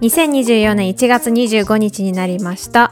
[0.00, 2.90] 2024年1月25日になりました。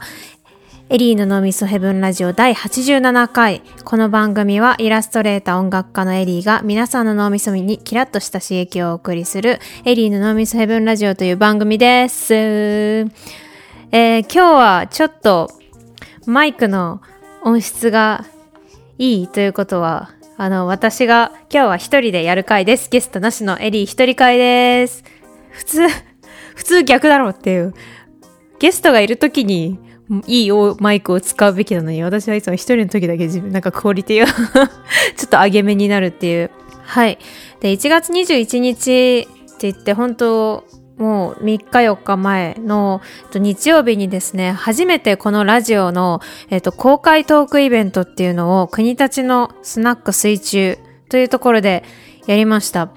[0.89, 3.63] エリーの脳みそヘブンラジオ第87回。
[3.83, 12.35] この番組はイラストレーター音楽家のエリーが皆さんの脳みそにキラッとした刺激をお送りするエリーの脳みそヘブンラジオという番組です。
[12.35, 15.49] えー、今日はちょっと
[16.27, 17.01] マイクの
[17.43, 18.23] 音質が
[18.99, 22.87] いいということは、あの、私が今日は一人でやる回です。
[22.87, 25.03] ゲストなしのエリー一人会です。
[25.49, 25.87] 普通、
[26.59, 27.73] 普通逆だろうっていう。
[28.59, 29.79] ゲストがいるときに
[30.27, 34.27] いいマイクを使うべきなのに、私はいつも一人の時だけ自分、なんかクオリティが
[35.15, 36.51] ちょっと上げ目になるっていう。
[36.83, 37.17] はい。
[37.61, 40.65] で、1月21日って言って、本当
[40.97, 42.99] もう3日4日前の
[43.33, 51.85] 日曜日にですね、初めてこのラジオの、えっと、公開トークイベントっていうのを国立のスナック水中というところで
[52.27, 52.89] やりました。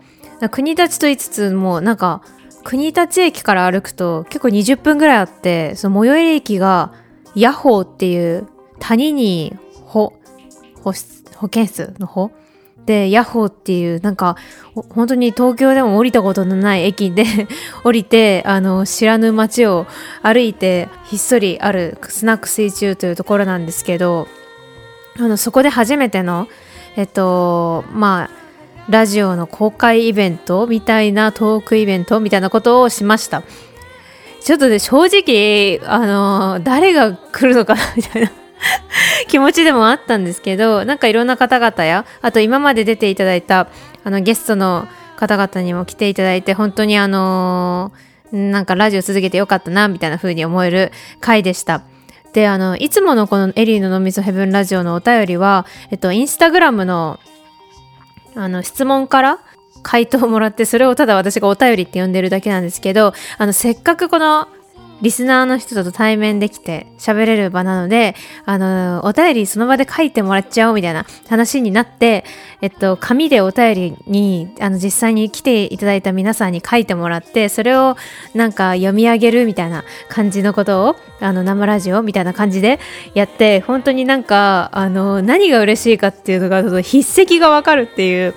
[0.50, 2.22] 国立と言いつつもうなんか
[2.64, 6.92] 国立駅から歩くと結構20分ぐらいあって、その最寄り駅が
[7.34, 10.12] ヤホーっていう谷に保、
[10.83, 10.92] 保、
[11.36, 12.30] 保健室の方
[12.86, 14.36] で、ヤホーっていう、なんか、
[14.74, 17.24] 本当に東京でも降りたことのない駅で
[17.84, 19.86] 降りて、あの、知らぬ街を
[20.22, 24.27] 歩いて、ひっそりあるスナック水中というところなんですけど、
[25.18, 26.48] あの、そこで初めての、
[26.96, 28.41] えっと、まあ、
[28.88, 33.42] ラジオの公開イベントみたいなトークイベントみたいなことをしました。
[34.41, 38.33] ちょっとね、正直、あの、誰が来るのかな、みたいな
[39.28, 43.69] 気持ちでもあったんですけど、なんかいろんな方々や、あと今まで出ていただいた、
[44.05, 47.92] あの、ゲストの方々にも来ていただいて、本当にあの
[48.33, 51.83] なんかラジオ続けてよかったな、みたいな風に思える回でした。
[52.33, 57.20] で、あの、いつものこのエリーの脳みそヘブンラジオのお便りは、えっと、インスタグラムの、
[58.34, 59.38] あの、質問から
[59.83, 64.48] 回答をもらって、それをただ私がお便りって呼んでるだけなんですけど、あの、せっかくこの
[65.02, 68.14] リスナーの人と対面できて喋れる場なので、
[68.46, 72.24] あの、お便りその場で書いてもらっちゃおうみたいな話になって、
[72.61, 77.96] えっと、紙でお便りに、あの、実際に来ていただいた皆さんに書いてもらって、それを
[78.33, 82.79] なんか読み上げるみたいな感じのことを、あの、生ラジオみたいな感じで
[83.14, 88.35] やって、本当になんか、あの、何が嬉しいかっていうのが、その筆跡がわかるっていう、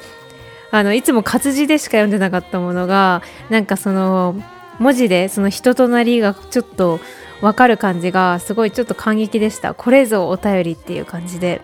[0.72, 4.36] あのいつも活字でしか読んでなかったものがなんかその
[4.80, 7.00] 文字でその人となりがちょっと
[7.41, 9.74] 分かる感じがすごいちょっと感激でした。
[9.74, 11.62] これぞお便りっていう感じで。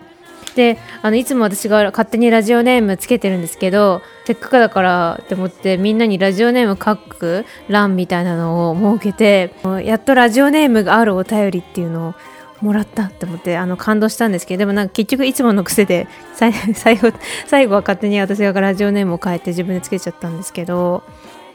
[0.54, 12.14] であのいつも私が勝手にラジオネームつけてるんですけどせっかくだからって思ってみんなにラジオネーム書く欄みたいなのを設けてやっとラジオネームがあるお便りっていうのを
[12.60, 16.52] もらったって思ってあの感動したんですけどでもなんか結局いつもの癖で 最
[16.96, 17.12] 後
[17.46, 21.02] 最後は勝手に私がラジオネームを変えて自分でつけちゃったんですけど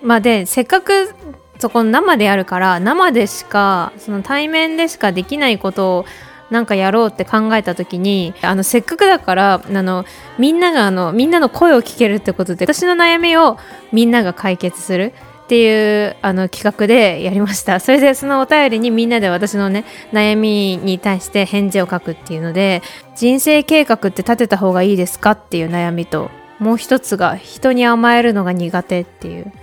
[0.02, 1.14] まあでせっかく
[1.60, 6.06] そこ生でやるから生でしかその対面でしかできないことを
[6.50, 10.06] なんかやろうって考えた時にあのせっかくだからあの
[10.38, 13.58] みんながあのみんなの声を聞けるってことで私の悩みを
[13.92, 15.14] みんなが解決する
[15.46, 17.80] っていうあの企画でやりました。
[17.80, 22.82] それでそのお便りにみんなで私のね悩みに対して返事を書くっていうので
[23.16, 26.30] 人生計画って立てた方がいいですかっていう悩みと
[26.60, 29.54] もう一つが人に甘えるのが苦手っていう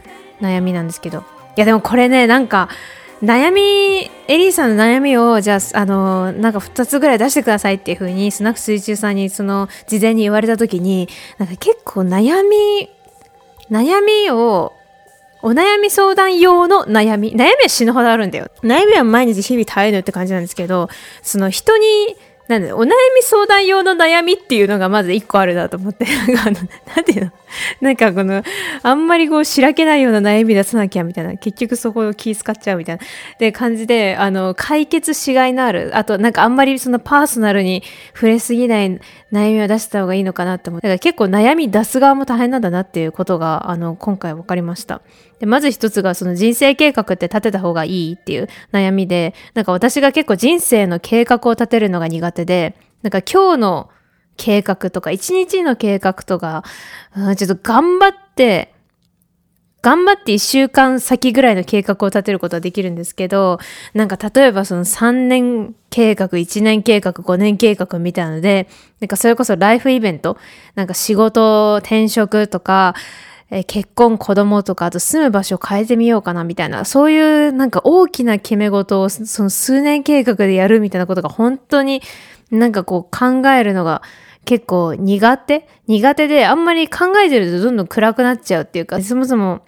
[0.40, 1.33] 悩みなんですけど。
[1.56, 2.68] いやでもこれねなんか
[3.22, 12.90] 悩みエリーさんの悩みをじゃああのなんか2つぐらい出してくださいっていう風にスナック水中さんにその事前に言われた時になんか結構悩み
[13.70, 14.74] 悩みを
[15.44, 17.32] お悩み相談用の悩み。
[17.32, 18.50] 悩みは死ぬほどあるんだよ。
[18.62, 20.88] 悩みは毎日日々耐えるって感じなんですけど、
[21.20, 21.84] その人に
[22.48, 26.58] なんで、お悩み相談用の悩みっていうのがまず一個あるなと思って、 なんかあの、
[26.94, 27.32] なんていうの？
[27.80, 28.42] なんかこの、
[28.82, 33.02] あんまりこう、しらけないような悩み出さなきゃみたいな、結局そこを気使っちゃうみたいな、
[33.38, 37.82] で感じで、あの、解決しがいのある、あとなんかあんまりそのパーソナルに
[38.12, 39.00] 触れすぎない
[39.32, 45.00] 悩みを出した方がいいのかなって思って、だから結構悩み出す側も大変なんだなっていうことが、あの、今回分かりました。
[45.44, 53.90] で、まず一つがその人生計画って立てた方がいいっていう悩みで、なんか私が結構人生の計画を立てるのが苦手で、なんか今日の
[54.38, 56.64] 計画とか一日の計画とか、
[57.14, 58.72] うん、ちょっと頑張って、
[59.82, 63.58] 頑張って一週間先ぐらいの計画を立てることはできるんですけど、
[63.92, 68.66] なんか例えばその3年計画、1年計画、5年計画みたいなので、
[69.00, 70.38] なんかそれこそライフイベント、
[70.74, 72.94] なんか仕事、転職とか、
[73.56, 82.02] え、結婚、子供とか、あと住む場所を変えてみようかなみたいな、そういうなんか大きな決め事をその数年計画でやるみたいなことが本当に
[82.50, 84.02] なんかこう考えるのが
[84.44, 89.62] 結構苦手苦手であんまり考えてるとどんどん暗くなっちゃうっていうか、そもそも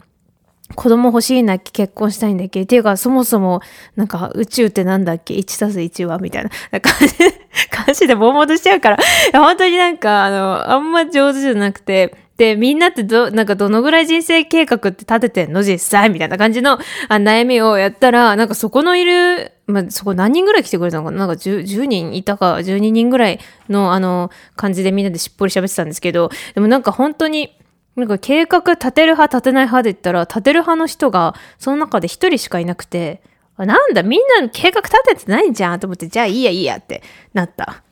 [0.75, 3.61] 子供欲しいんだっけ結婚したいんだっけっていうか、そもそも、
[3.94, 7.15] なんか、宇宙ってなんだっけ ?1 たす1はみたいな感じ、
[7.71, 8.99] 感じでボンボンとしちゃうから、
[9.33, 15.62] 本当になんか、あの、あんま上手じゃなくて、で、みんなってど、なんかどのぐらい人生計画って立ててんの？
[15.62, 16.11] 実際？
[16.11, 16.79] みたいな感じの
[17.09, 21.19] 悩みをやったら、なんかそこのいる、まあ、そこ何人ぐらい来てくれたのかな？
[21.19, 23.41] なんか 10, 10人いたか、12人ぐらい
[23.71, 27.56] のあの感じでみんなでしっぽり喋ってたんですけど、でもなんか本当に、
[27.97, 33.23] なんか計画立てる派立てない派で言ったら、立てる派の人がその中で一人しかいなくて、
[33.56, 37.03] なんだみんな計画立ててないんじゃんと思って、じゃあいいやいいやって
[37.33, 37.83] なった。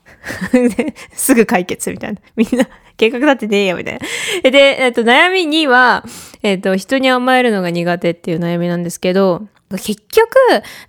[1.13, 2.21] すぐ解決みたいな。
[2.35, 3.99] みんな計画立ててええやみたい
[4.43, 4.51] な。
[4.51, 6.03] で、えっと、悩み2は、
[6.43, 10.29] えっと、人に甘えるのが苦手っていう悩みなんですけど、結局、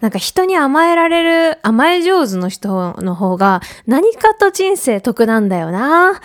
[0.01, 1.23] なんか人に甘えられ
[1.53, 6.21] る、甘え上手の人の方が何かと人生得なんだよなっ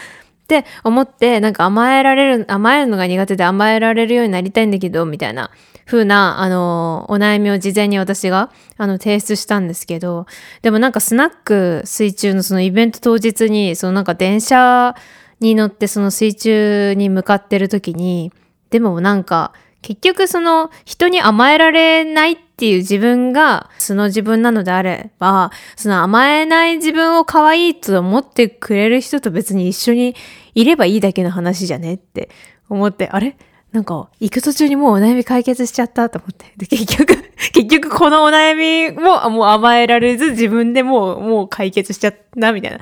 [0.47, 5.49] て思って、なんか甘えられる、甘えるのが苦手で甘えられるようになりたいんだけど、みたいな
[5.85, 10.25] 風な、あの、お悩みを事前に私が、あの、提出したんですけど、
[10.61, 14.95] でもなんかスナック水中のそのイベント当日に、そのなんか電車
[15.41, 18.31] に乗ってその水中に向かってる時に、
[18.69, 30.15] でもなんか、結局その人に甘えられないっていう自分が素の自分なのであれば、その甘えない自分を可愛いと思ってくれる人と別に一緒に
[30.53, 32.29] いればいいだけの話じゃねって
[32.69, 33.35] 思って、あれ？
[33.71, 36.53] なんか、行く途中にもうお悩み解決しちゃったと思って。
[36.57, 37.15] で、結局、
[37.53, 42.79] 結局このお悩みももう甘えられず自分でもう、もう解決しちゃったみたいな。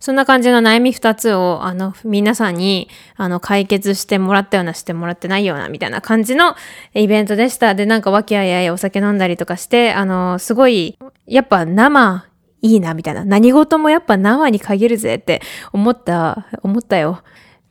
[0.00, 6.54] そんな感じの悩み二つを、あの、皆さんに、あの、解決してもらったような、してもらってないような、みたいな感じの
[6.94, 7.74] イベントでした。
[7.74, 12.26] で、なんか、和気あいあいお酒飲んだりとかして、あの、すごい、やっぱ生、
[12.62, 13.24] いいな、みたいな。
[13.24, 15.40] 何事もやっぱ生に限るぜって
[15.72, 17.22] 思った、思ったよ。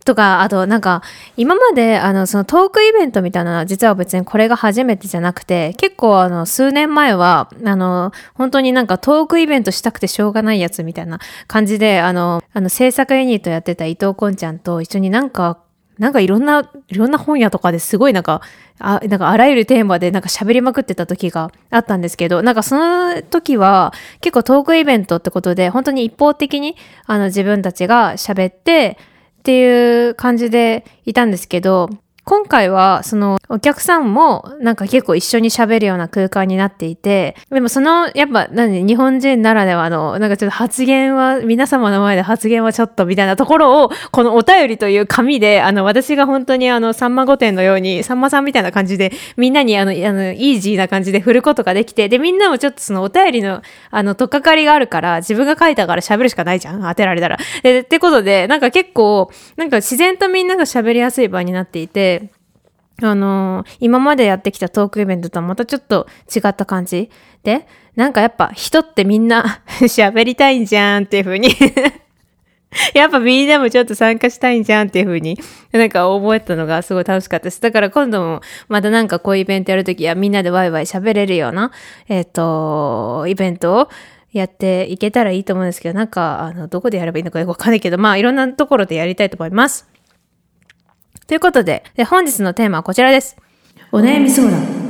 [0.05, 1.01] とか、あとなんか、
[1.35, 15.57] 今まであの、そのトークイベントみたいなのは実は別にこれが初めてじゃなくて、結構あの、数年前は、あの、本当になんかトークイベントしたくてしょうがないやつみたいな感じで、あの、あの、制作ユニットやってた伊藤こんちゃんと一緒になんか、
[15.97, 18.41] なんかいろんな、いろんな本屋とかですごいなんか、
[18.79, 26.75] あ、なんかあらゆるテーマでなんか喋りまくってた時があったんですけど、なんかその時は結構トークイベントってことで、本当に一方的に
[27.05, 28.97] あの自分たちが喋って、
[29.45, 31.91] っていう感じでいたんですけど、
[32.25, 53.61] 今回は、その、お客さんも、なんか結構一緒に喋るような空間になっていて、でもその、やっぱ、何、日本人ならではの、なんかちょっと発言は、皆様の前で発言はちょっとみたいなところを、このお便りという紙で、あの、私が本当にあの、さんま御殿のように、さんまさんみたいな感じで、みんなにあの、あの、イージーな感じで振ることができて、で、みんなもちょっとそのお便りの、
[53.91, 57.37] あの、とっかかりがあるから、自分が書いたから喋るしかないじゃん、当てられたら。
[57.61, 62.14] で、ってことで、なんか結構、なんか自然とみんなが喋りやすい場になっていて、
[63.01, 67.09] あのー、今までやってきたトークイベントとはまたちょっと違った感じ？
[67.43, 71.49] で、なんかやっぱ人ってみんな 喋りたいんじゃんっていう風に
[72.93, 75.37] やっぱみんなもちょっと参加したいんじゃんっていう風に
[75.71, 77.61] なんか覚えたのがすごい楽しかったです。
[77.61, 81.71] だから今度もまたなんかこういうイベントやるときはみんなでワイワイ喋れるような、
[82.09, 83.89] えっ、ー、と、イベントを
[84.33, 89.87] やっていけたらいいと思うんですけど、なんか、あの、どこでやればいいのかよくわかんないけど、まあいろんなところでやりたいと思います。
[91.27, 93.35] ということで、で本日のテーマはこちらです。
[93.91, 94.85] お悩み相談。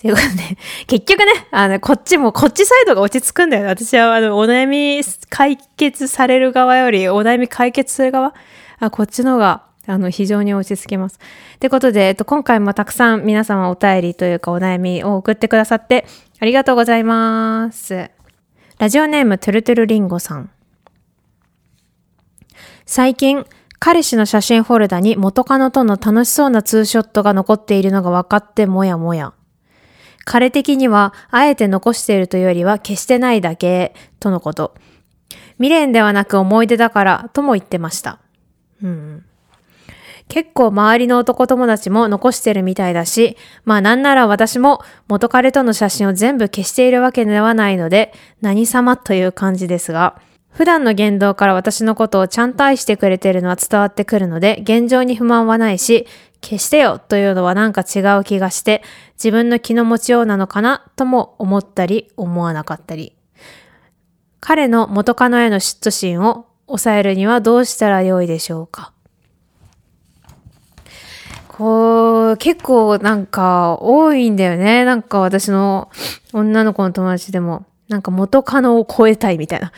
[0.00, 3.66] ということで、 結局ね、あの、こっちも、こっちサイドが落ち着くんだよ。
[3.66, 8.34] 私は、あの、お悩み解決される側より、お悩み解決する側、
[8.78, 11.18] あこっちの方が、あの、非常に落ち着きます。
[11.58, 16.06] ということで、えっと、今回もたくさん皆様お便りというかお悩みを送ってくださって、
[16.40, 18.10] ありがとうございます。
[18.78, 20.50] ラジオネーム、トゥルトゥルリンゴさん。
[22.86, 23.44] 最近、
[23.78, 29.34] 彼氏の写真フォルダに元カノとの楽しそうなツーショットが残っているのが分かってもやもや。
[30.24, 34.74] 彼的には、あえて残しているというよりは消してないだけ、とのこと。
[35.56, 38.18] 未練ではなく思い出だから、とも言ってました。
[38.82, 39.24] うん。
[40.28, 50.20] 結構周りの男友達も残してるみたいだし、まあなんなら私も元彼との写真を全部消しているわけではないので、何様という感じですが、
[50.50, 56.06] 普段の言動から私のことをちゃんと愛してくれてるのは伝わってくるので、現状に不満はないし、
[56.42, 58.82] 消してよというのはなんか違う気がして、
[59.14, 63.14] 自分の気の持ちようなのかなとも思ったり、思わなかったり。
[64.40, 68.92] 彼の元カノへの嫉妬心を抑えるにはどうしたらよいでしょうか
[71.48, 74.84] こう、結構なんか多いんだよね。
[74.84, 75.90] なんか私の
[76.32, 77.66] 女の子の友達でも。
[77.88, 79.72] なんか元カノを超えたいみたいな。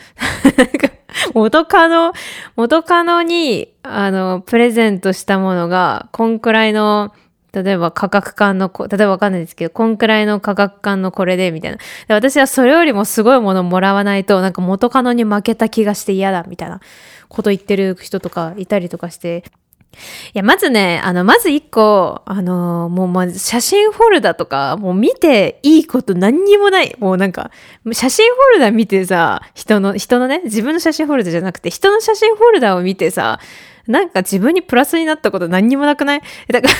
[1.33, 2.13] 元カノ、
[2.55, 7.13] 元カノに、あの、プレゼントしたものが、こんくらいの
[7.53, 11.77] 例えば価格感の、例えばわかんないですけど、こんくらいの価格感のこれで、みたいな。
[12.07, 16.79] で私はそれよりもすごいものもらわないと、なんか元カノに負けた気がして嫌だ、みたいな
[17.27, 19.43] こと言ってる人とかいたりとかして、
[19.93, 26.95] いや、まずね、あの、まず一個、あの、もうま写真フォルダとか、もう見ていいこと何にもない。
[26.99, 27.51] もうなんか、
[27.91, 33.39] 写真フォルダ見てさ、人の、人のね、自分の写真フォルダじゃなくて、人の写真フォルダを見てさ、
[33.87, 36.21] なんか自分にプラスになったこと何にもなくない？
[36.51, 36.73] だから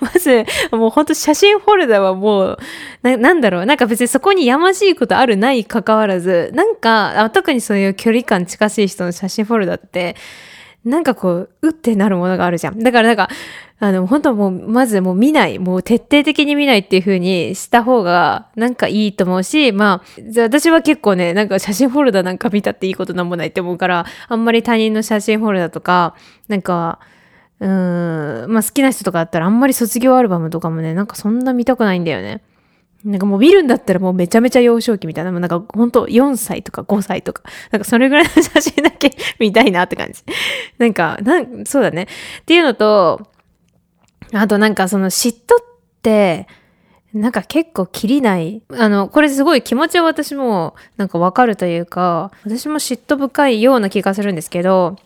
[0.00, 2.58] まず、もうほんと写真フォルダはもう
[3.02, 10.16] な、なんだろう、なんか別にそこにやましいことあるない関わらず、なんか、特にそういう距離感近しい人の写真フォルダって、
[10.86, 12.78] なんかこう、うってなるものがあるじゃん。
[12.78, 13.28] だからなんか、
[13.80, 26.14] あの、本当もう、まずもう見ない、もう徹底的に見ないっていう風にした方が、なんかいいと思うし、まあ、私は結構ね、なんか写真フォルダなんか見たっていいことなんもないって思うから、あんまり他人の写真フォルダとか、
[26.46, 27.00] なんか、
[27.58, 32.42] うーん、まあ好きな人とかだったらあんまり卒業アルバムとかもね、なんかそんな見たくないんだよね。
[33.04, 40.22] なんかもう見るんだったらもうめちゃめちゃ幼少期みたいな、なんかほんと4歳とか5歳とか、なんかそれぐらいの写真だけ見たいなって感じ。
[40.78, 42.08] なんか、なんそうだね。
[42.40, 43.28] っていうのと、
[44.32, 45.64] あとなんかその嫉妬っ
[46.02, 46.48] て、
[47.14, 48.62] なんか結構切りない。
[48.76, 54.96] あの、これすごい気持ちは私もなんかわかるというか、私も嫉妬深いような気がするんですけど、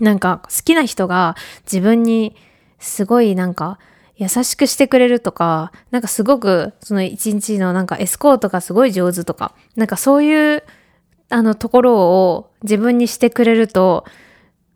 [0.00, 2.36] なんか好きな人が自分に
[2.78, 3.78] すごいなんか
[4.16, 10.62] 優しくしてくれるとか、なんかすごくその一日のなんかエスコートがすごい上手とか、なんかそういう
[11.30, 14.04] あのところを自分にしてくれると、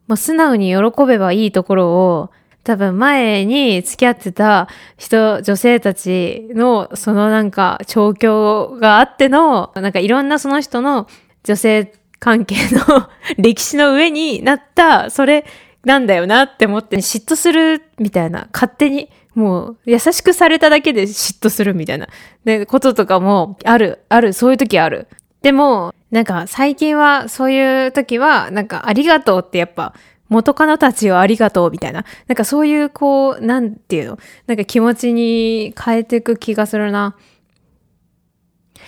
[0.08, 2.30] もう素直に喜べばいいところを
[2.64, 11.06] 多分前に付き合ってた人、女性たちのそのなんか調教があっての、なんかいろんなその人の
[11.44, 15.46] 女性関係の 歴史の上になった、それ
[15.84, 22.08] なんだよなって思って嫉妬するみたいな、勝手にもう優しくされただけで嫉妬するみたいな、
[22.44, 25.06] で、こととかもある、ある、そういう時ある。
[25.42, 29.94] でも、なんか最近はそういう時は、なんかありがとうってやっぱ
[30.28, 32.04] 元カノたちをありがとうみたいな。
[32.26, 34.18] なんかそういうこう、なんていうの？
[34.48, 37.14] なんか気持ちに変えていく気がするな。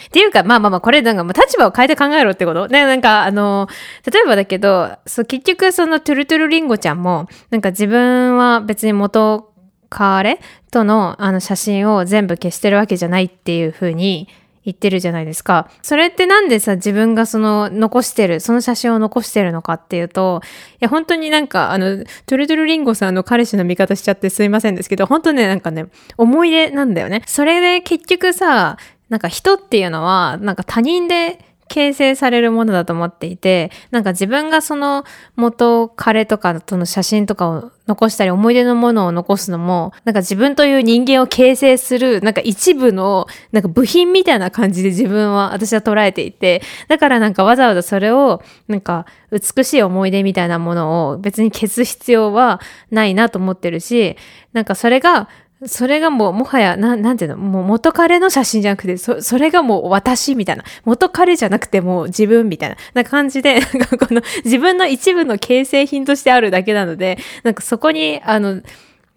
[0.06, 2.66] っていうか、まあまあまあ、これなんかもう立場を変えて考えろってこと？
[2.68, 3.68] ね、なんかあの、
[4.10, 9.49] 例えばだけど、そう、結局そのトゥルトゥルリンゴちゃんも、なんか自分は別に元
[9.90, 14.28] 彼とのあの写真を全部消してるわけじゃないっていう風に
[14.64, 15.70] 言ってるじゃないですか。
[15.82, 20.42] それってなんでさ、自分がその残してる、その写真を残してるのかっていうと、
[20.74, 25.86] いや、本当になんか、あの、トゥルトゥルリンゴさんの彼氏の味方しちゃってすいませんですけど、本当ね、なんかね、
[26.18, 27.22] 思い出なんだよね。
[27.26, 28.76] それで結局さ、
[29.08, 31.38] なんか人っていうのは、なんか他人で
[31.70, 35.04] 形成されるものだと思っていて、なんか自分がその
[35.36, 52.60] 元彼とかとの写真とかを残したり思い出のものを残すのも、なんか自分という人間を形成する、なんか一部の、なんか部品みたいな感じで自分は、私は捉えていて、だからなんかわざわざそれを、なんか美しい思い出みたいなものを別に消す必要は
[52.90, 54.16] ないなと思ってるし、
[54.52, 55.28] なんかそれが
[55.66, 60.64] それがもう、もはや、ななんていうの、もう元彼の写真じゃなくて、そ、それがもう私みたいな。
[60.84, 62.76] 元彼じゃなくてもう自分みたいな。
[62.94, 68.62] な感じで、なんかこの自分の一部の形成品としてあるだけなので、なんかそこに、あの、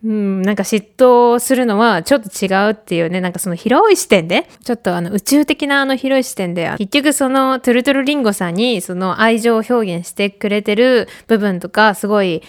[0.03, 12.43] うん、なんか嫉妬するのはちょっと違うっていうね、なんかその広い視点で、ちょっとあの宇宙的なあの広い視点で、結局そのトゥルトゥルリンゴさんにその愛情を表現してくれてる部分とか、すごい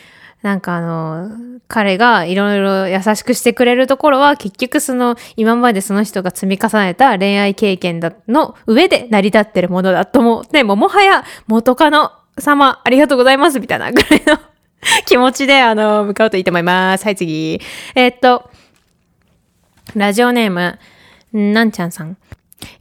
[0.44, 1.30] なんかあの、
[1.68, 14.38] 彼がいろいろ優しくしてくれるところは結局その今までその人が積み重ねた恋愛経験だの上で成り立ってるものだと思って、ももはや元カノ様ありがとうございますみたいなぐらいの
[15.06, 17.04] 気持ちであの、向かうといいと思います。
[17.04, 17.58] はい次。
[17.94, 18.50] えー、っと、
[19.96, 20.78] ラジオネーム、
[21.32, 22.18] なんちゃんさん。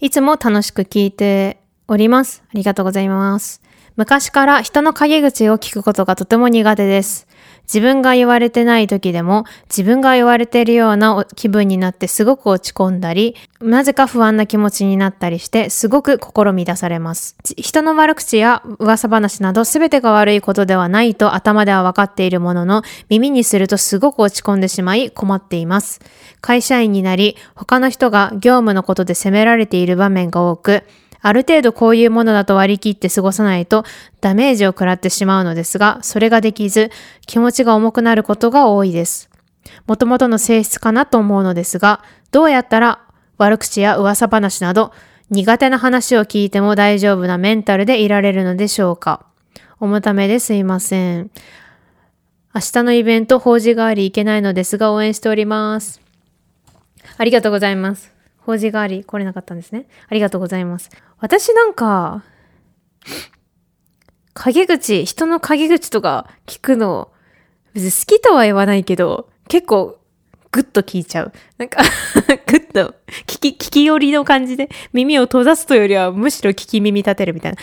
[0.02, 2.44] いつも楽しく聞いております。
[2.46, 3.62] ありがとうございます。
[3.96, 7.32] 昔から人の陰口を聞くことがとても苦手です。
[7.64, 17.36] 自分が言われてない時でも自分が言われているような気分になってすごく落ち込んだり、なぜか不安な気持ちになったりしてすごく心乱されます。
[17.58, 26.02] 人の悪口や噂話など全てが悪いことではないと頭では分かっているものの耳にするとすごく落ち込んでしまい困っています。
[26.42, 30.84] 会社員になり他の人が業務のことで責められている場面が多く、
[31.24, 33.86] ある程度こういうものだと割り切って過ごさないと
[34.22, 36.92] ダメージを食らってしまうのですが、それができず
[37.26, 39.30] 気持ちが重くなることが多いです。
[39.88, 43.00] もともとの性質かなと思うのですが、どうやったら
[43.38, 44.92] 悪口や噂話など
[45.30, 49.26] 苦手な話を聞いても大丈夫なメンタルでいられるのでしょうか。
[49.80, 51.32] 重ためですいません。
[52.54, 56.02] 明日のイベント、法事代わり行けないのですが応援しております。
[57.18, 58.13] ありがとうございます。
[58.46, 59.88] 法事代わり来れなかったんですね。
[60.08, 60.90] ありがとうございます。
[61.20, 62.24] 私なんか、
[64.34, 67.12] 陰口、人の陰口とか聞くの、
[67.74, 70.00] 別に好きとは言わないけど、結構
[70.52, 71.34] グッと聞いちゃう。
[71.58, 71.82] なんか
[72.48, 72.96] グッと
[73.28, 77.58] 聞き、聞き寄りの感じで耳を閉ざすというよりはむしろ聞き耳立てるみたいな。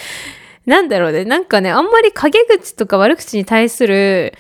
[0.67, 1.25] なんだろうね。
[1.25, 4.35] なんかね、あんまり陰口とか悪口に対する、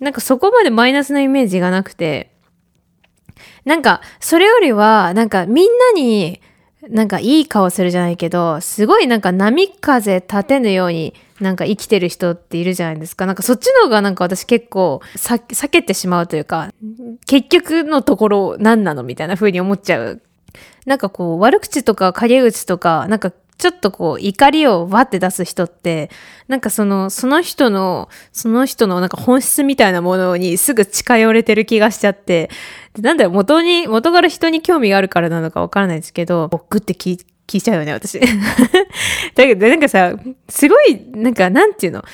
[0.00, 2.33] なんかそこまでマイナスなイメージがなくて、
[3.64, 6.40] なんか、それよりは、なんかみんなに、
[6.88, 13.26] なんかいい顔するじゃないけど、すごいなんか波風立てぬようになんか生きてる人っているじゃないですか。
[13.26, 16.72] なんかそっちの方がなんか私結構避けてしまうというか、
[17.26, 20.20] 結局のところ何なのみたいな風に思っちゃう。
[20.84, 23.32] なんかこう悪口とか陰口とか、なんか
[23.64, 26.10] ちょっとこう怒りをわって出す人って、
[26.48, 32.50] なんかその、その人の、その人のなんか本質みたいなものにすぐ近寄れてる気がしちゃって、
[32.98, 38.20] なんだよ、元に、元から人に興味があるからなのかわからないですけど、グって聞聞いちゃうよね、私。
[38.20, 38.26] だ
[39.34, 40.12] けど、なんかさ、
[40.46, 42.04] すごい、なんか、なんていうの？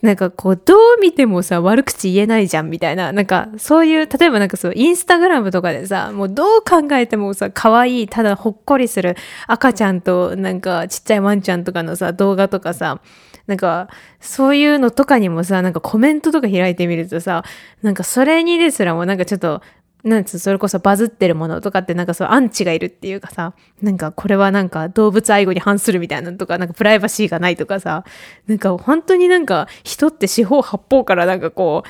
[0.00, 9.16] なんかこう、どう見てもさ、悪口言えないじゃんみたいな、なんかそういう、例えばなんかそう、インスタグラムとかでさ、もうどう考えてもさ、可愛い、ただほっこりする
[9.48, 13.00] 赤ちゃんとなんかちっちゃいワンちゃんとかのさ、動画とかさ、
[13.46, 13.88] なんか、
[14.20, 17.42] そういうのとかにもさ、なんかコメントとか開いてみるとさ、
[17.82, 19.62] なんかそれにですらもなんかちょっと、
[20.04, 28.04] なんつう、それこそバズってるものとかってなんかそうアンチがいるっていうかさ、なんかこれはなんか動物愛護に反するみたいなのとか、なんかプライバシーがないとかさ、
[28.46, 31.84] なんか本当になんか人って四方八方からなんかこ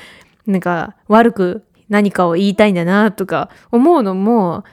[0.47, 4.63] う、なんか悪く何かを言いたいんだなとか思うのも、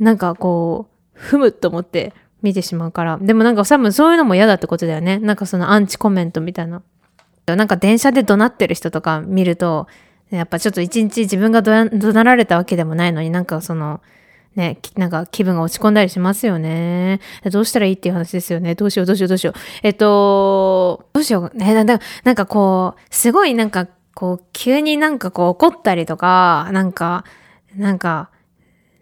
[0.00, 3.18] なんかこう、ふむと思って見てしまうから。
[3.20, 5.18] でもなんか多分そういうのも嫌だってことだよね。
[5.18, 6.82] なんかそのアンチコメントみたいな。
[7.46, 9.86] なんか電車で怒鳴ってる人とか見ると、
[10.30, 14.00] やっぱちょっと一日自分が怒鳴られたわけでもないのになんかその、
[14.56, 17.20] ね、なんか気分が落ち込んだりしますよね。
[17.50, 18.74] どうしたらいいっていう話ですよね。
[18.74, 19.54] どうしようどうしようどうしよう。
[19.82, 21.56] えっと、どうしよう。
[21.56, 27.24] ね、なんなんかこう、すごいなんかこう、急になんかこう怒ったりとか、なんか、
[27.76, 28.30] なんか、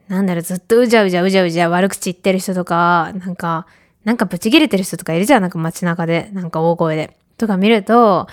[0.08, 3.66] なんだろう、ずっとうじゃうじゃうじゃうじゃ悪口言ってる人とか、なんか、
[4.04, 5.42] なんかブチ切れてる人とかいるじゃん。
[5.42, 7.16] なんか街中で、なんか大声で。
[7.38, 8.26] とか見ると、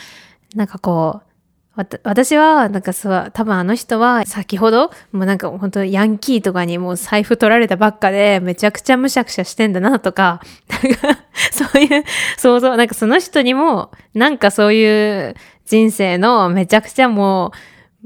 [0.55, 1.32] なんかこう、
[1.75, 12.03] 私は、なんかそう、多分あの人は先ほど、もうなんか本当ヤンキーとかにもう財布取られたばっかで、めちゃくちゃむしゃくしゃしてんだなとか、なんかそういう
[12.37, 17.53] 想像、なんかその人にも、なんかそういう人生のめちゃくちゃも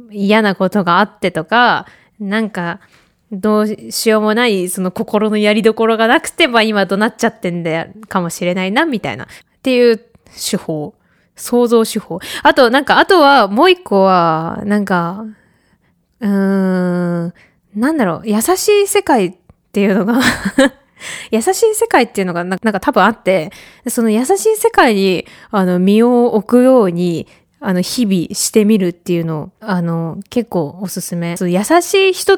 [0.09, 1.87] う嫌なことがあってとか、
[2.21, 2.79] なんか、
[3.33, 9.25] どうしようもないその心のやりどころがなくて、まあ今怒鳴っちゃってんだかもしれないな、みたいな。
[9.25, 9.27] っ
[9.61, 10.93] ていう手法
[11.37, 12.19] 創造手法。
[12.43, 15.23] あと、なんか、あとは、もう一個は、なんか、
[16.19, 17.33] うーん、
[17.75, 19.33] なんだろう、優しい世界っ
[19.71, 20.19] ていうのが
[21.31, 23.51] 優しい世界っていうのがなんか多分あって、
[23.87, 27.27] その優しい世界に、あの、身を置くように、
[27.59, 31.37] あの、日々してみるっていうのを、あの、結構おすすめ。
[31.37, 32.37] そう優しい人っ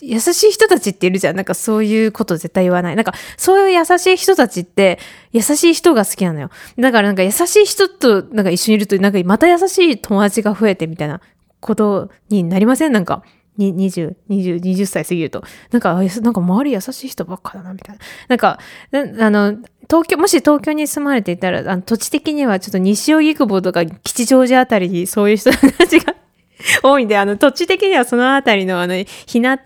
[0.00, 1.36] 優しい人たちっているじゃん。
[1.36, 2.96] なんかそういうこと絶対言わない。
[2.96, 4.98] なんかそういう優しい人たちって
[5.32, 6.50] 優しい人が好きなのよ。
[6.78, 11.20] だからなんか優しい人となんか一緒にいるとなんかまた優しい友達が増えてみたいな
[11.60, 12.92] ことになりません？
[12.92, 13.22] なんか。
[13.58, 15.44] 20、20、20歳過ぎると。
[15.70, 18.00] なんか、なんか周り優しい人ばっかだな、みたいな。
[18.28, 18.58] なんか、
[18.92, 26.14] あの、東京、もし東京に住まれていたら、あの土地的にはちょっと西荻窪とか吉祥寺あたりにそういう人たちが
[26.82, 28.94] 多いんで、あの、土地的にはそのあたりの、あの、
[29.26, 29.58] 日向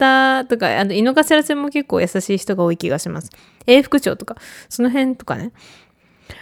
[0.48, 3.30] とか、あの、井の頭線も結構優しい人が多い気がします。
[3.66, 4.36] 永福町とか、
[4.68, 5.52] その辺とかね。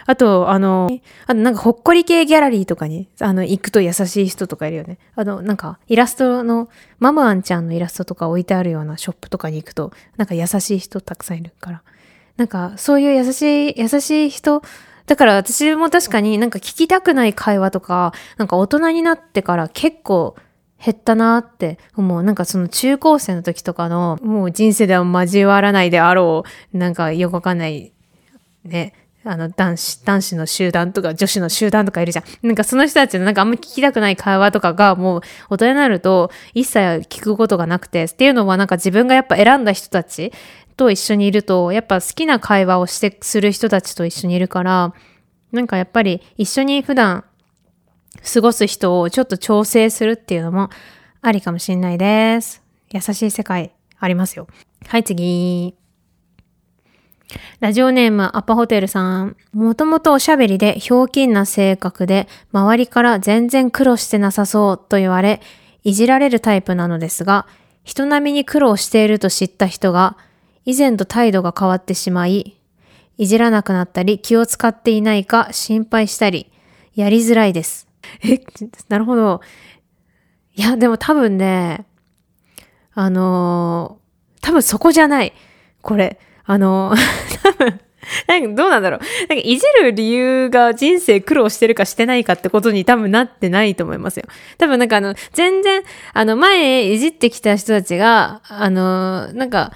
[0.05, 0.89] あと、あの、
[1.25, 4.97] あとなんかほっこり系ギャラリーとかに、あの、行くと優しい人とかいるよね。
[5.15, 11.83] あの、なんか、イラストの、マムアンちゃんのイラストとか置いてあるようなショップとかに行くと、なんか優しい人たくさんいるから。
[12.37, 14.61] なんか、そういう優しい、優しい人、
[15.05, 20.35] だから私も確かになんか聞きたくない会話とか、なんか大人になってから結構
[20.83, 22.23] 減ったなって思う。
[22.23, 27.93] なんかその中高生の時とかの、もう人生では交わらないであろう、なんかよくわかんない、
[28.65, 28.93] ね、
[29.25, 32.47] あの男子、男子の集団とか女子の集団とかいるじゃん。
[32.47, 40.33] なんかその人たちのなんかあんまり聞きたくない会話とかがもう大人になると一切聞くことがなくて、っていうのはなんか自分がやっぱ選んだ人たち
[40.75, 44.93] と一緒にいると、やっぱ好きな会話をして、する人たちと一緒にいるから、
[45.51, 47.23] なんかやっぱり一緒に普段
[48.33, 50.69] 過ごす人をちょっと調整するっていうのも
[51.21, 52.63] ありかもしれないです。
[52.91, 54.47] 優しい世界ありますよ。
[54.87, 55.75] はい、次。
[57.59, 59.35] ラジオネームアパホテルさん。
[59.53, 65.41] もともとおしゃべりでひょうきんな性格で、周りから全然苦労してなさそうと言われ、
[65.83, 67.47] いじられるタイプなのですが、
[67.83, 70.17] 人並みに苦労していると知った人が、
[70.65, 72.57] 以前と態度が変わってしまい、
[73.17, 76.51] いじらなくなったり、気を使っていないか心配したり、
[76.95, 77.87] やりづらいです。
[78.23, 78.41] え、
[78.89, 79.41] なるほど。
[80.55, 81.85] いや、でも多分ね、
[82.93, 85.33] あのー、多分そこじゃない。
[85.81, 86.19] これ。
[86.45, 86.97] あのー、
[87.41, 87.79] 多分、
[88.27, 88.99] なんかどうなんだろう。
[88.99, 94.25] なんかいじる理由が人生苦労してるかしてないかってことに多分なってないと思いますよ。
[94.57, 95.81] 多分なんかあの、全然、
[96.13, 99.73] あの、前いじってきた人たちが、あの、なんか、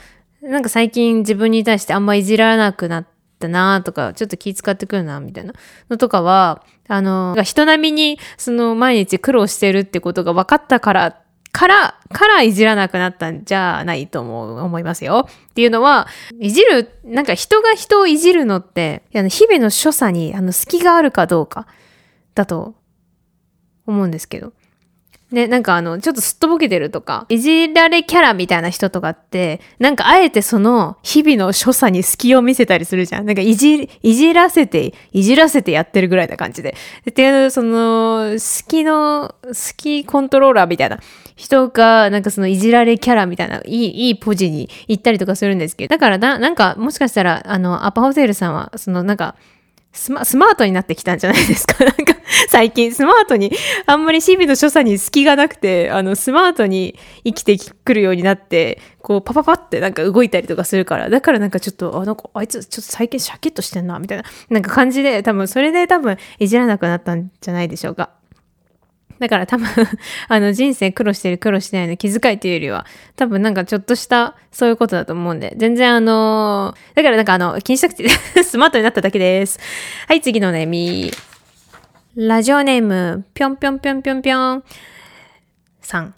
[0.47, 3.07] なんか最近自分に対してあんまいじらなくなっ
[3.39, 5.53] たなとか、ちょっと気遣ってくるな、みたいな
[5.89, 11.21] のとかは、あの、人並みにその毎日苦労してるってことが分かったから
[11.57, 15.27] から、からいじらなくなったんじゃないと思う、思いますよ。
[15.27, 16.07] っていうのは、
[16.39, 21.65] いじる、なんか人が人をいじるのって、あの日々の所作にあの隙があるかどうか
[22.35, 22.75] だと
[23.87, 24.53] 思うんですけど。
[25.31, 33.25] ね、なんかあの、ちょっとすっとぼけてるとか、いじられキャラみたいな人とかって、なんかあえてその日々の所作に隙を見せたりするじゃん。
[33.25, 36.75] なんかいじ、いじらせて、いじらせてやってるぐらいな感じで。
[37.09, 40.99] っていう、その、隙の、隙コントローラーみたいな
[41.35, 49.35] 人が、なんかそのいじられキャラみたいな、いい、いいポジに行ったりとかするんですけど、だからな、なんかもしかしたら、あの、アパホテルさんは、そのなんか、
[49.97, 51.83] スマートになってきたんじゃないですか。
[51.83, 52.15] なんか
[52.49, 53.51] 最近スマートに
[53.85, 68.11] あんまり日々の所作に隙がなくてあのスマートに生きてくるようになってこうパパパってなんか動いたりとかするからだからなんかちょっとあなんかあいつちょっと最近シャキッとしてんなみたいななんか感じで多分それで多分いじらなくなったんじゃないでしょうか。
[69.19, 69.67] だから多分
[70.27, 78.07] あの、人生苦労してる苦労してないの気遣いというよりは、多分なんかちょっとしたそういうことだと思うんで、全然あのー、だからなんかあの、気にしなくて
[78.43, 79.59] スマートになっただけです。
[80.07, 81.11] はい、次の悩み。
[82.15, 84.63] ラジオネーム、ぴょんぴょんぴょんぴょんぴょん
[85.81, 86.13] さん。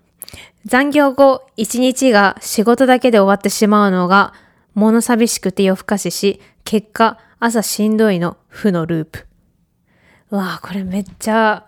[0.65, 4.33] 残業後、一日が仕事だけで終わってしまうのが、
[4.75, 9.25] 物寂しくて夜更かしし、結果、朝しんどいの負のループ。
[10.31, 11.65] うわぁ、これめっちゃ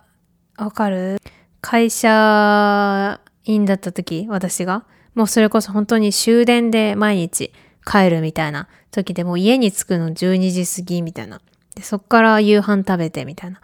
[0.56, 1.20] わかる？
[1.60, 4.84] 会社員だった時、私が、
[5.14, 7.52] もうそれこそ本当に終電で毎日
[7.84, 11.40] 帰るみたいな時でもう家に着くの12時過ぎみたいな。
[11.74, 13.60] で、そっから夕飯食べてみたいな。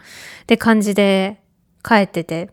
[0.47, 1.41] で、感じで
[1.83, 2.51] 帰ってて。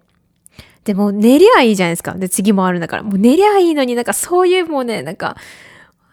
[0.84, 2.14] でも寝りゃいいじゃないですか。
[2.14, 3.04] で、次もあるんだから。
[3.04, 5.36] もう寝りゃいいのになんかそういうもうね、なんか、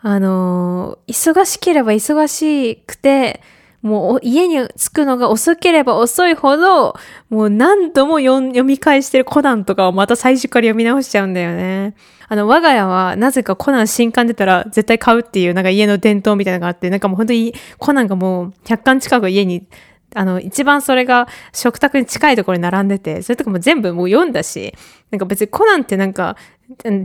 [0.00, 3.42] あのー、忙しければ忙しくて、
[3.82, 6.94] もう家に着くのが遅ければ遅いほど、
[7.30, 11.94] もう何度も読み返してるコナンとかをまた最初から読み直しちゃうんだよね。
[12.28, 19.66] あの、我が家はなぜかコナン新刊出たら絶対買うっていうなんか家の伝統みたいなのがあって、なんかもう本当にコナンがもう100巻近く家に
[20.14, 24.74] あの、一番それが食卓に近いところに並んでて、それとかも全部もう読んだし、
[25.10, 26.36] なんか別にコナンってなんか、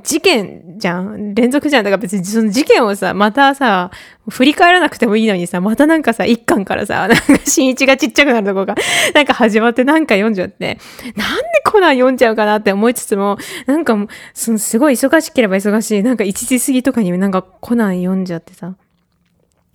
[0.01, 3.91] 事件じゃん連続じゃんだから別にその事件をさ、またさ、
[4.29, 8.75] 振り返らなくてもいいのにさ、またなんかさ、一巻からさ、なんか新一がちっちゃくなるとこが、
[9.13, 10.77] なんか始まってなんか読んじゃって、
[11.15, 13.97] なんでコナン読んじゃうかなって思いつつも、なんか
[14.33, 18.75] そのすごい忙しければ忙しい、なんか1時過ぎとかになんかコナン読んじゃってさ。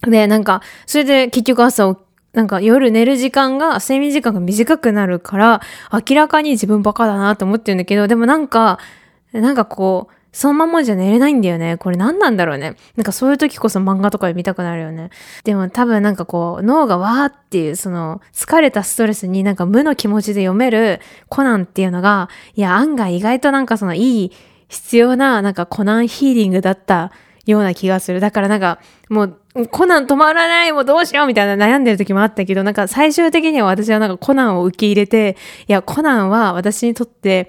[0.03, 5.61] で、なんか、それで結局朝起きなんか夜寝る時間が、睡眠時間が短くなるから、
[5.93, 8.79] 明らかに自分バカだなと思ってるんだけど、でもなんか、
[9.33, 11.77] なんかこう、そのままじゃ寝れないんだよね。
[11.77, 12.77] これ何なんだろうね。
[12.97, 15.11] なんかそういう時こそ漫画とかで見たくなるよね。
[15.45, 24.33] でも多分なんかこう、脳がわーっていう、その、疲れたストレスになんか無の気持ちで読めるコナンっていうのが、いや、案外意外となんかそのいい、
[24.69, 27.13] 必要な、なんかコナンヒーリングだった
[27.45, 28.21] ような気がする。
[28.21, 28.79] だからなんか、
[29.11, 29.39] もう、
[29.71, 35.37] コナン止まらないもうどうしようみたいな悩んでる時もあったけど、なんか最終的には私はなんかコナンを受け入れて、
[35.69, 37.49] いや、コナンは私にとって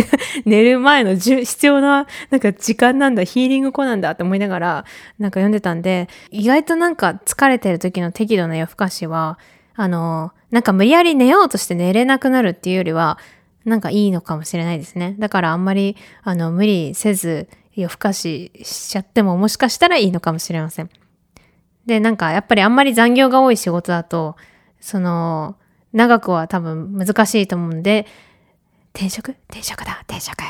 [0.46, 4.84] 寝る前の必要ななんか時間なんだ、ヒーリングコナンだって思いながら
[5.18, 9.38] なんか読んでたんで、意外となんか疲れてる時の適度な夜更かしは、
[9.74, 13.18] あの、なんか無理やり寝ようとして寝れなくなるっていうよりは、
[13.66, 15.16] なんかいいのかもしれないですね。
[15.18, 20.90] だからあんまり、あの、無理せず、夜更かししちゃってももしかしたらいいのかもしれません。
[21.86, 24.36] で、なんかやっぱりあんまり残業が多い仕事だと、
[24.80, 25.56] その、
[25.92, 28.06] 長くは多分難しいと思うんで、
[28.94, 29.36] 転職？
[29.48, 30.42] 転職だ転職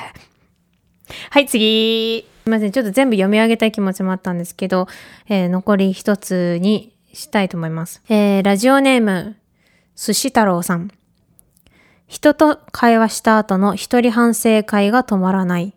[1.31, 2.27] はい、次。
[2.45, 2.73] すいません。
[2.73, 4.89] ちょっと全部読み上げたい気持ちもあったんですけど、
[5.29, 8.03] えー、残り一つにしたいと思います。
[8.09, 9.37] えー、ラジオネーム、
[9.97, 10.91] 寿司太郎さん。
[12.09, 15.75] 人と会話した後の一人反省会が止まらない。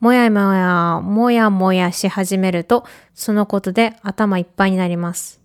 [0.00, 2.84] もやもや、もやもやし始めると、
[3.14, 5.40] そのことで頭いっぱいになります。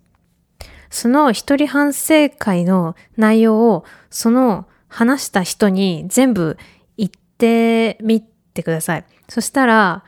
[0.90, 6.56] その一人反省会の内容を、その話した人に全部
[6.96, 9.04] 言ってみてください。
[9.28, 10.04] そしたら、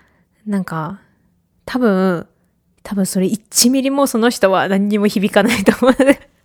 [0.46, 1.00] なんか、
[1.64, 2.28] 多分、
[2.84, 6.35] 多分それ1ミリもその人は何にも響かないと思う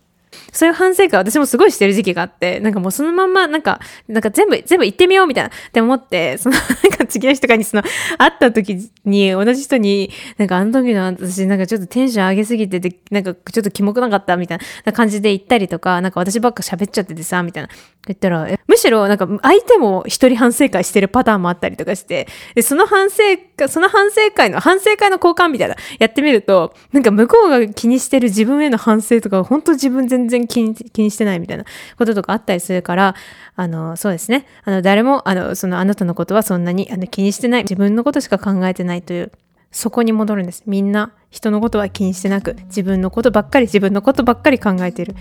[0.52, 7.84] そういう反省会私もすごいしてる時期があって、なんかもうそのまんま、なんか、なんか全部、全部行ってみようみたいなって思って、その、なんか次の日とかにその、
[8.18, 17.70] 会った時に同じ人に、なんかあの時の私なんかちょっとテンション上げすぎてて、なんかちょっとキモくなかったみたいな感じで行ったりとか、なんか私ばっか喋っちゃっててさ、みたいな。
[18.08, 23.18] 言ったら、むしろなんか相手も一人反省会してるパターンもあったりとかして、で、その反省
[23.56, 31.66] 会、その反省会の、反省会の交換みたいな、やってみると、なんか向こうが気にしてる自分への反省とか、本当自分全然気に気にしてないみたいな
[31.98, 33.16] こととかあったりするから、
[33.56, 34.48] あの、そうですね。
[34.64, 37.64] あの、誰も、あの、そのあなたのことはそんなにあの気にしてない。
[37.64, 39.32] 自分のことしか考えてないという、
[39.72, 40.64] そこに戻るんです。
[40.66, 45.16] みんな人のことは気にしてなく、自分のことばっかり、自分のことばっかり考えてる。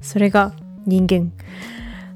[0.00, 0.54] それが
[0.86, 1.30] 人間。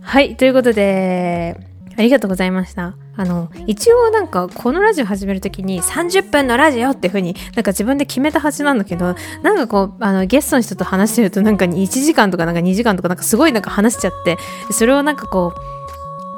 [0.07, 1.57] はい、ということで、
[1.99, 2.97] ありがとうございました。
[3.17, 14.39] あの、一応なんかこのラジオ始めるときに30分のラジオっていう風になんか自分で決めたはずなんだけど、なんかこう、あのゲストの人と話してるとなんか1時間とかなんか2時間とかなんかすごいなんか話しちゃって、
[14.71, 15.53] それをなんかこ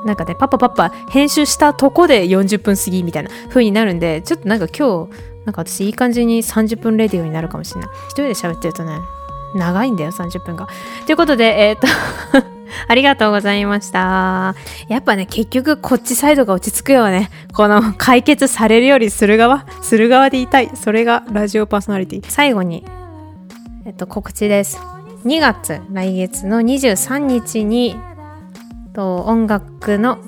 [0.03, 5.11] う、なんかね、パパパパ編集したとこで40分過ぎみたいな風になるんで、ちょっとなんか今日、
[5.45, 7.91] なんか私いい感じに30分レディオになるかもしれない。
[8.09, 8.99] 一人で喋ってるとね、
[9.59, 10.69] 長いんだよ、30分が。
[11.07, 14.55] ということで、えー、っ とありがとうございました。
[14.89, 17.31] やっぱね、結局こっちサイドが落ち着くよね。
[17.53, 20.71] この解決されるよりする側、する側でいたい。
[20.75, 22.25] それがラジオパーソナリティ。
[22.29, 22.85] 最後に、
[23.85, 24.79] えっと、告知です。
[25.25, 27.97] 2月、来月の23日に、
[28.95, 30.19] と音楽の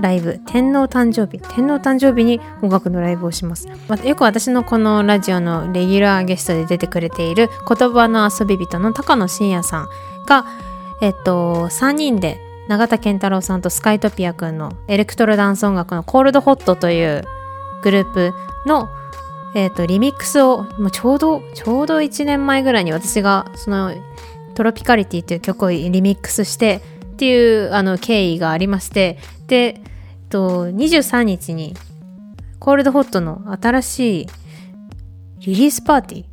[0.00, 3.68] ライブ、天皇誕生日、天皇誕生日に音楽のライブをします。
[3.88, 9.88] またよく私のこのラジオのレギュラーゲストで出てくれている言葉の遊び人の高野真也さん
[10.26, 10.46] が、
[11.00, 17.24] えっと、3人で永田健太郎さんとスカイトピアくんのエレクトロダンス音楽のコールドホットという
[17.82, 18.34] グループ
[18.66, 18.88] の、
[19.54, 23.94] えっと、リミックスをもうちょうどちょうど1年前ぐらいに私がその
[24.54, 26.82] トロピカリティという曲をリミックスして
[27.14, 29.80] っていうあの経緯がありましてで、
[30.28, 31.74] と、23日に
[32.58, 34.26] コールドホットの新しい
[35.40, 36.24] リリースパーティー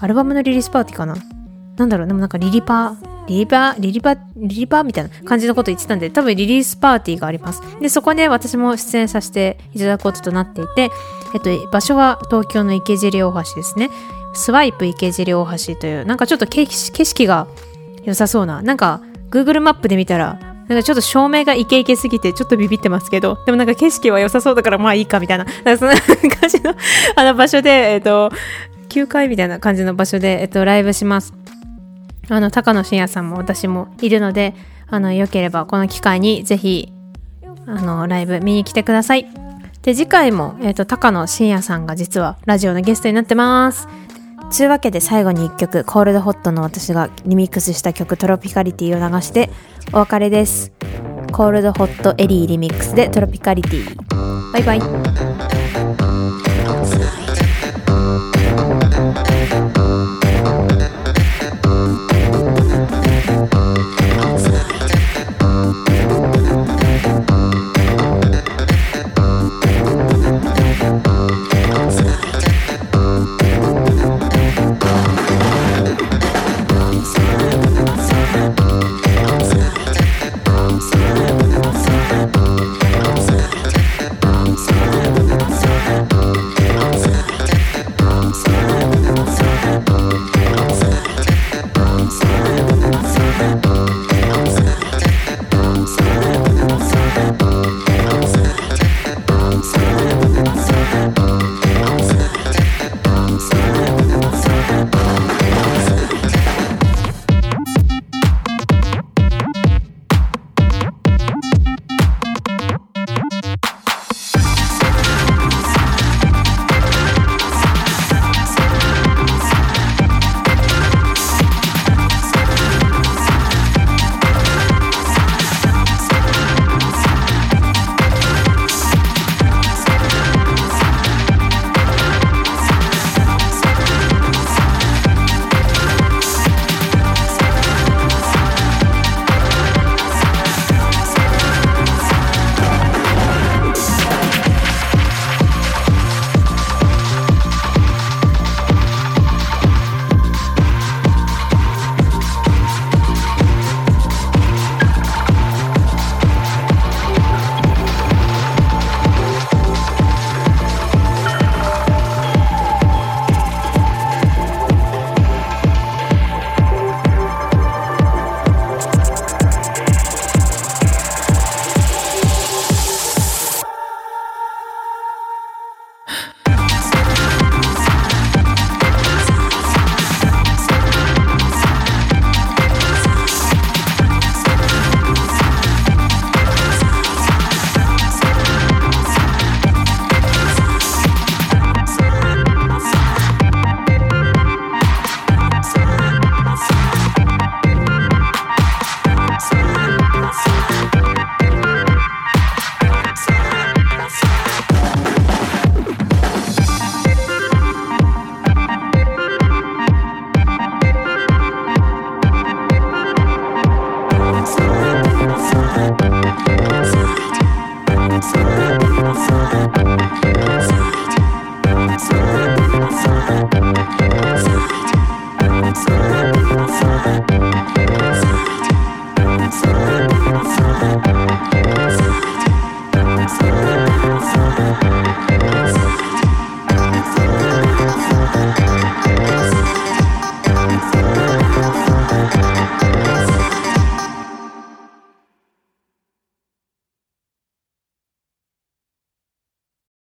[0.00, 1.16] アルバムのリリースパーティーかな？
[1.76, 2.06] なんだろう？
[2.06, 7.60] でもなんかリリパーリリバ、リリバ、リリバみたいな感じのこと言ってたんで、多分リリースパーティーがあります。
[7.80, 10.90] で、そこで私も出演させていただくこととなっていて、
[11.34, 13.90] えっと、場所は東京の池尻大橋ですね。
[14.32, 17.48] スワイプ池尻大橋という、なんかちょっと景色が
[18.04, 25.96] 良さそうな、なんか Google マップで見たら、なんかちょっと照明がイケイケすぎてちょっとビビってますけど、でもなんか景色は良さそうだからまあいいかみたいな、なんかそ んな
[26.36, 26.74] 感じの
[27.14, 28.30] あの場所で、えっと、
[28.88, 31.34] 9階みたいな感じの場所で、えっと、ライブします。
[32.28, 34.54] あの、高野真也さんも私もいるので、
[34.88, 36.92] あの、よければこの機会にぜひ、
[37.66, 39.26] あの、ライブ見に来てください。
[39.82, 43.86] で、次回も、えっ、ー、と、高野真也さんが実はラジオのゲストになってます。
[44.50, 49.50] ちゅうわけで最後に1曲、コールドホットの私がリミックスした曲、トロピカリティを流して
[49.92, 50.72] お別れです。
[51.32, 54.52] コールドホットエリーリミックスでトロピカリティ。
[54.52, 55.55] バイバイ。